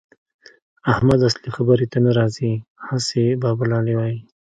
[0.91, 2.51] احمد اصلي خبرې ته نه راځي؛
[2.87, 4.19] هسې بابولالې وايي.